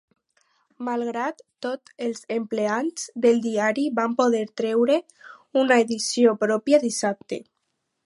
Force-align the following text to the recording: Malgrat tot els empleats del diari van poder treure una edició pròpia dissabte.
Malgrat 0.85 1.43
tot 1.65 1.91
els 2.07 2.23
empleats 2.37 3.05
del 3.27 3.39
diari 3.45 3.85
van 4.01 4.19
poder 4.23 4.43
treure 4.63 4.99
una 5.65 5.81
edició 5.87 6.39
pròpia 6.47 6.85
dissabte. 6.91 7.45